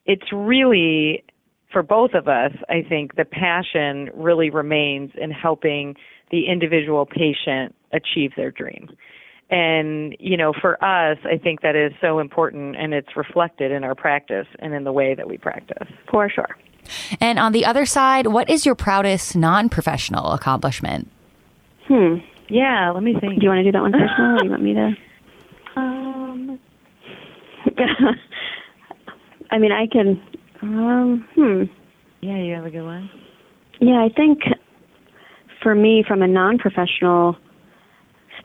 it's 0.05 0.33
really 0.33 1.23
for 1.71 1.83
both 1.83 2.11
of 2.13 2.27
us, 2.27 2.51
I 2.67 2.83
think 2.87 3.15
the 3.15 3.25
passion 3.25 4.09
really 4.15 4.49
remains 4.49 5.11
in 5.19 5.29
helping 5.29 5.95
the 6.31 6.47
individual 6.47 7.05
patient 7.05 7.75
achieve 7.91 8.31
their 8.35 8.51
dream. 8.51 8.89
And, 9.49 10.15
you 10.19 10.37
know, 10.37 10.53
for 10.53 10.83
us, 10.83 11.17
I 11.25 11.37
think 11.37 11.61
that 11.61 11.75
is 11.75 11.91
so 11.99 12.19
important 12.19 12.75
and 12.75 12.93
it's 12.93 13.15
reflected 13.15 13.71
in 13.71 13.83
our 13.83 13.95
practice 13.95 14.45
and 14.59 14.75
in 14.75 14.83
the 14.83 14.91
way 14.91 15.15
that 15.15 15.27
we 15.27 15.37
practice. 15.37 15.87
For 16.09 16.29
sure. 16.29 16.55
And 17.19 17.39
on 17.39 17.51
the 17.51 17.65
other 17.65 17.85
side, 17.85 18.27
what 18.27 18.49
is 18.49 18.65
your 18.65 18.75
proudest 18.75 19.35
non 19.35 19.69
professional 19.69 20.33
accomplishment? 20.33 21.09
Hmm. 21.87 22.17
Yeah, 22.47 22.91
let 22.91 23.03
me 23.03 23.15
think. 23.19 23.39
Do 23.39 23.43
you 23.43 23.49
want 23.49 23.59
to 23.59 23.63
do 23.63 23.71
that 23.71 23.81
one 23.81 23.91
personal 23.91 24.35
or 24.35 24.43
you 24.43 24.49
want 24.49 24.63
me 24.63 24.73
to? 24.73 24.91
Um, 25.75 26.59
I 29.51 29.59
mean, 29.59 29.71
I 29.71 29.85
can 29.87 30.19
um, 30.61 31.25
hmm. 31.35 31.63
Yeah, 32.21 32.37
you 32.37 32.53
have 32.55 32.65
a 32.65 32.69
good 32.69 32.83
one. 32.83 33.09
Yeah, 33.79 34.03
I 34.03 34.09
think 34.13 34.39
for 35.61 35.75
me, 35.75 36.03
from 36.07 36.21
a 36.21 36.27
non-professional 36.27 37.35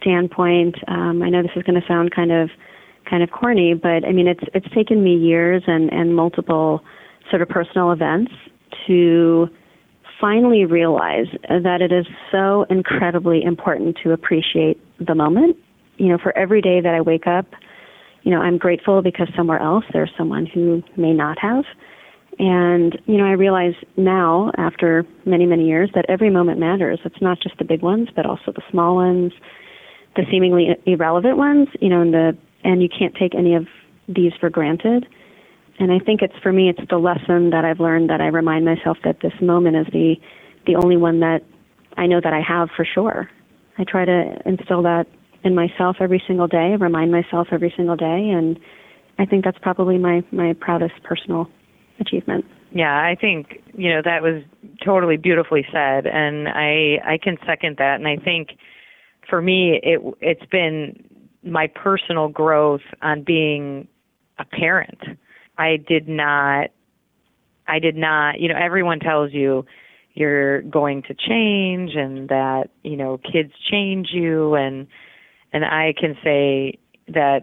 standpoint, 0.01 0.77
um, 0.89 1.23
I 1.23 1.31
know 1.31 1.43
this 1.43 1.53
is 1.57 1.63
going 1.63 1.81
to 1.81 1.87
sound 1.87 2.15
kind 2.15 2.33
of 2.33 2.51
kind 3.09 3.23
of 3.23 3.31
corny, 3.31 3.75
but 3.75 4.05
I 4.05 4.13
mean, 4.13 4.27
it's 4.27 4.43
it's 4.55 4.69
taken 4.75 5.03
me 5.05 5.17
years 5.17 5.63
and 5.67 5.93
and 5.93 6.15
multiple 6.15 6.83
sort 7.31 7.43
of 7.43 7.49
personal 7.49 7.93
events 7.93 8.33
to 8.87 9.49
finally 10.21 10.65
realize 10.65 11.27
that 11.49 11.81
it 11.81 11.93
is 11.93 12.07
so 12.31 12.65
incredibly 12.71 13.43
important 13.43 13.99
to 14.03 14.13
appreciate 14.13 14.81
the 14.99 15.15
moment. 15.15 15.57
You 15.97 16.09
know, 16.09 16.19
for 16.19 16.37
every 16.37 16.61
day 16.61 16.81
that 16.81 16.95
I 16.95 17.01
wake 17.01 17.27
up, 17.27 17.47
you 18.23 18.31
know, 18.31 18.41
I'm 18.41 18.59
grateful 18.59 19.03
because 19.03 19.29
somewhere 19.37 19.61
else 19.61 19.85
there's 19.93 20.11
someone 20.17 20.47
who 20.47 20.83
may 20.97 21.13
not 21.13 21.39
have. 21.39 21.65
And, 22.39 22.99
you 23.07 23.17
know, 23.17 23.25
I 23.25 23.33
realize 23.33 23.75
now, 23.97 24.51
after 24.57 25.07
many, 25.25 25.47
many 25.47 25.67
years, 25.67 25.91
that 25.95 26.05
every 26.09 26.31
moment 26.31 26.59
matters. 26.59 26.99
It's 27.05 27.21
not 27.21 27.39
just 27.41 27.57
the 27.59 27.65
big 27.65 27.83
ones, 27.83 28.09
but 28.15 28.27
also 28.27 28.53
the 28.53 28.63
small 28.71 28.97
ones, 28.97 29.33
the 30.17 30.25
seemingly 30.31 30.77
irrelevant 30.87 31.37
ones, 31.37 31.69
you 31.81 31.89
know, 31.89 32.01
and 32.01 32.13
the, 32.13 32.37
and 32.65 32.83
you 32.83 32.89
can't 32.89 33.15
take 33.15 33.35
any 33.35 33.55
of 33.55 33.67
these 34.09 34.33
for 34.41 34.51
granted. 34.51 35.07
And 35.79 35.93
I 35.93 35.99
think 35.99 36.23
it's, 36.23 36.35
for 36.43 36.53
me, 36.53 36.69
it's 36.69 36.89
the 36.91 36.99
lesson 36.99 37.51
that 37.51 37.65
I've 37.65 37.81
learned 37.81 38.11
that 38.11 38.21
I 38.21 38.27
remind 38.27 38.65
myself 38.65 38.99
that 39.05 39.21
this 39.21 39.33
moment 39.41 39.77
is 39.77 39.87
the, 39.93 40.17
the 40.67 40.77
only 40.77 40.97
one 40.97 41.21
that 41.21 41.43
I 41.97 42.07
know 42.07 42.21
that 42.21 42.33
I 42.33 42.41
have 42.41 42.69
for 42.77 42.85
sure. 42.85 43.31
I 43.79 43.85
try 43.85 44.05
to 44.05 44.37
instill 44.47 44.83
that 44.83 45.07
in 45.45 45.55
myself 45.55 45.97
every 46.01 46.23
single 46.27 46.47
day, 46.47 46.77
remind 46.77 47.13
myself 47.13 47.49
every 47.53 47.73
single 47.77 47.97
day, 47.97 48.31
and 48.31 48.59
I 49.19 49.27
think 49.27 49.45
that's 49.45 49.59
probably 49.59 49.99
my, 49.99 50.25
my 50.33 50.55
proudest 50.55 50.95
personal 51.03 51.49
achievement. 52.01 52.45
Yeah, 52.73 52.97
I 52.97 53.17
think 53.19 53.63
you 53.75 53.91
know 53.91 54.03
that 54.05 54.23
was 54.23 54.43
totally 54.85 55.17
beautifully 55.17 55.65
said, 55.73 56.07
and 56.07 56.49
I 56.49 56.99
I 57.05 57.19
can 57.23 57.37
second 57.47 57.77
that. 57.79 57.97
And 57.97 58.09
I 58.09 58.17
think 58.17 58.51
for 59.29 59.41
me, 59.41 59.81
it 59.83 60.01
it's 60.21 60.45
been 60.51 61.05
my 61.45 61.69
personal 61.69 62.29
growth 62.29 62.83
on 63.03 63.23
being 63.23 63.87
a 64.39 64.45
parent. 64.45 64.99
I 65.57 65.77
did 65.77 66.09
not, 66.09 66.71
I 67.69 67.79
did 67.79 67.97
not. 67.97 68.41
You 68.41 68.49
know, 68.49 68.59
everyone 68.59 68.99
tells 68.99 69.33
you 69.33 69.65
you're 70.15 70.63
going 70.63 71.03
to 71.03 71.15
change, 71.15 71.95
and 71.95 72.29
that 72.29 72.71
you 72.83 72.97
know 72.97 73.19
kids 73.19 73.53
change 73.71 74.09
you, 74.13 74.55
and 74.55 74.89
and 75.53 75.65
I 75.65 75.95
can 75.99 76.17
say 76.25 76.79
that 77.07 77.43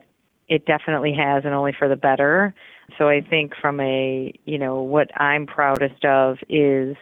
it 0.50 0.66
definitely 0.66 1.14
has, 1.14 1.46
and 1.46 1.54
only 1.54 1.74
for 1.78 1.88
the 1.88 1.96
better. 1.96 2.54
So 2.98 3.10
I 3.10 3.22
think 3.22 3.54
from 3.60 3.80
a, 3.80 4.34
you 4.46 4.58
know, 4.58 4.82
what 4.82 5.10
I'm 5.20 5.46
proudest 5.46 6.04
of 6.06 6.38
is 6.50 6.96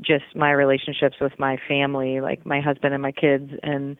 just 0.00 0.24
my 0.34 0.50
relationships 0.50 1.16
with 1.20 1.38
my 1.38 1.56
family, 1.68 2.20
like 2.20 2.44
my 2.44 2.60
husband 2.60 2.94
and 2.94 3.02
my 3.02 3.12
kids, 3.12 3.50
and 3.62 3.96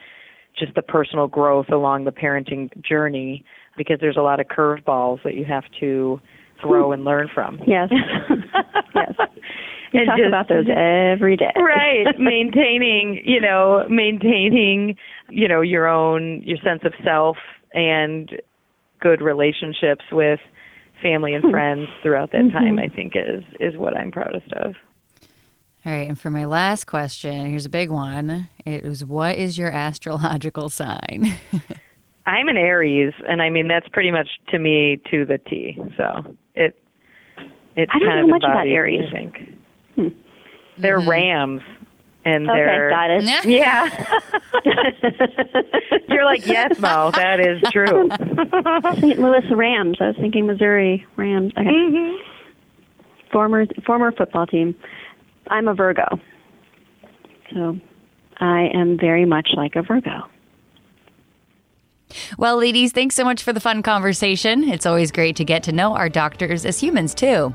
just 0.59 0.75
the 0.75 0.83
personal 0.83 1.27
growth 1.29 1.69
along 1.71 2.05
the 2.05 2.13
parenting 2.13 2.71
journey 2.83 3.45
because 3.77 3.99
there's 4.01 4.17
a 4.17 4.21
lot 4.23 4.39
of 4.41 4.47
curveballs 4.47 5.23
that 5.25 5.35
you 5.35 5.45
have 5.45 5.65
to 5.81 6.21
throw 6.61 6.93
and 6.93 7.05
learn 7.05 7.29
from. 7.33 7.59
Yes. 7.67 7.91
yes. 8.95 9.13
We 9.93 10.01
And 10.01 10.09
talk 10.09 10.17
just- 10.19 10.29
about 10.29 10.49
those 10.49 10.67
every 10.69 11.37
day. 11.37 11.53
right 11.57 12.07
maintaining 12.19 13.21
you 13.25 13.41
know 13.41 13.85
maintaining 13.89 14.97
you 15.29 15.47
know 15.49 15.61
your 15.61 15.87
own 15.89 16.43
your 16.43 16.59
sense 16.59 16.81
of 16.85 16.93
self 17.05 17.37
and 17.75 18.31
good 19.01 19.21
relationships 19.21 20.05
with 20.11 20.41
family 21.03 21.35
and 21.35 21.51
friends 21.51 21.89
throughout 22.03 22.33
that 22.33 22.43
mm-hmm. 22.43 22.57
time 22.57 22.79
i 22.79 22.89
think 22.89 23.15
is 23.17 23.45
is 23.61 23.77
what 23.77 23.97
i'm 23.97 24.11
proudest 24.11 24.53
of 24.55 24.75
All 25.87 25.93
right, 25.93 26.09
and 26.09 26.19
for 26.19 26.31
my 26.31 26.47
last 26.47 26.87
question, 26.87 27.45
here's 27.45 27.67
a 27.67 27.69
big 27.69 27.91
one. 27.91 28.49
It 28.65 28.85
was 28.85 29.05
what 29.05 29.37
is 29.37 29.59
your 29.59 29.71
astrological 29.71 30.71
sign? 30.71 31.35
i'm 32.27 32.49
an 32.49 32.57
aries 32.57 33.13
and 33.29 33.43
i 33.43 33.51
mean 33.51 33.69
that's 33.69 33.89
pretty 33.89 34.11
much 34.11 34.29
to 34.49 34.59
me 34.59 35.01
to 35.11 35.25
the 35.25 35.39
t 35.39 35.79
so 35.97 36.37
it 36.55 36.79
it 37.77 37.89
I 37.93 37.99
don't 37.99 38.09
kind 38.09 38.21
know 38.21 38.25
of 38.25 38.31
much 38.31 38.45
about 38.45 38.67
Aries. 38.67 39.03
i 39.09 39.13
think 39.13 39.37
hmm. 39.95 40.09
they're 40.79 41.01
mm-hmm. 41.01 41.11
rams 41.11 41.63
and 42.25 42.49
Okay, 42.49 42.59
they're 42.59 42.91
got 42.91 43.11
it. 43.11 43.25
yeah 43.45 43.89
you're 46.09 46.25
like 46.25 46.47
yes 46.47 46.79
mo 46.79 47.11
that 47.15 47.41
is 47.41 47.61
true 47.73 48.09
St. 49.01 49.19
Louis 49.19 49.43
Rams. 49.51 49.97
I 50.01 50.09
was 50.09 50.17
thinking 50.21 50.47
Missouri 50.47 51.07
Rams. 51.17 51.53
Okay. 51.59 51.69
hmm 51.69 52.17
Former 53.33 53.67
former 53.85 54.13
football 54.13 54.47
team. 54.47 54.75
I'm 55.49 55.67
a 55.69 55.75
Virgo. 55.75 56.07
So 57.53 57.79
I 58.41 58.69
am 58.73 58.97
very 58.99 59.25
much 59.25 59.49
like 59.57 59.75
a 59.77 59.83
Virgo. 59.83 60.29
Well, 62.39 62.57
ladies, 62.59 62.93
thanks 62.93 63.17
so 63.17 63.25
much 63.25 63.43
for 63.43 63.53
the 63.53 63.59
fun 63.61 63.83
conversation. 63.83 64.63
It's 64.65 64.87
always 64.87 65.11
great 65.11 65.35
to 65.37 65.45
get 65.45 65.65
to 65.65 65.73
know 65.73 65.95
our 65.97 66.09
doctors 66.09 66.65
as 66.65 66.79
humans, 66.79 67.13
too. 67.13 67.53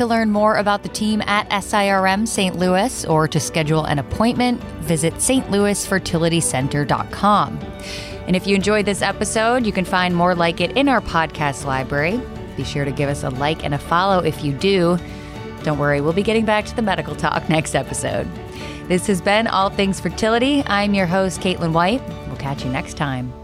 To 0.00 0.06
learn 0.06 0.30
more 0.30 0.56
about 0.56 0.82
the 0.82 0.88
team 0.88 1.20
at 1.26 1.46
SIRM 1.50 2.26
St. 2.26 2.56
Louis 2.56 3.04
or 3.04 3.28
to 3.28 3.38
schedule 3.38 3.84
an 3.84 3.98
appointment, 3.98 4.58
visit 4.80 5.12
stlouisfertilitycenter.com. 5.16 7.58
And 8.26 8.34
if 8.34 8.46
you 8.46 8.56
enjoyed 8.56 8.86
this 8.86 9.02
episode, 9.02 9.66
you 9.66 9.72
can 9.72 9.84
find 9.84 10.16
more 10.16 10.34
like 10.34 10.62
it 10.62 10.74
in 10.74 10.88
our 10.88 11.02
podcast 11.02 11.66
library. 11.66 12.18
Be 12.56 12.64
sure 12.64 12.86
to 12.86 12.90
give 12.90 13.10
us 13.10 13.24
a 13.24 13.28
like 13.28 13.62
and 13.62 13.74
a 13.74 13.78
follow 13.78 14.24
if 14.24 14.42
you 14.42 14.54
do. 14.54 14.96
Don't 15.64 15.78
worry, 15.78 16.00
we'll 16.00 16.14
be 16.14 16.22
getting 16.22 16.46
back 16.46 16.64
to 16.64 16.74
the 16.74 16.80
medical 16.80 17.14
talk 17.14 17.46
next 17.50 17.74
episode. 17.74 18.26
This 18.88 19.06
has 19.06 19.20
been 19.20 19.48
All 19.48 19.68
Things 19.68 20.00
Fertility. 20.00 20.62
I'm 20.64 20.94
your 20.94 21.04
host, 21.04 21.42
Caitlin 21.42 21.74
White. 21.74 22.00
We'll 22.26 22.36
catch 22.36 22.64
you 22.64 22.70
next 22.70 22.94
time. 22.94 23.34